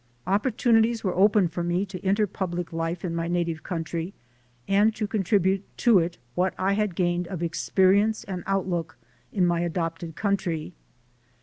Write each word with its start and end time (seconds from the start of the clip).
Opportunities 0.25 1.03
were 1.03 1.13
open 1.13 1.47
for 1.47 1.61
me 1.61 1.85
to 1.85 2.03
enter 2.03 2.25
public 2.25 2.73
life 2.73 3.05
in 3.05 3.13
my 3.13 3.27
native 3.27 3.61
country 3.61 4.15
and 4.67 4.95
to 4.95 5.05
contribute 5.05 5.63
to 5.77 5.99
it 5.99 6.17
what 6.33 6.55
I 6.57 6.73
had 6.73 6.95
gained 6.95 7.27
of 7.27 7.43
experience 7.43 8.23
and 8.23 8.41
outlook 8.47 8.97
in 9.31 9.45
my 9.45 9.59
adopted 9.59 10.15
country. 10.15 10.73